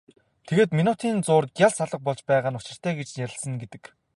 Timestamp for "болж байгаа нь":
2.05-2.59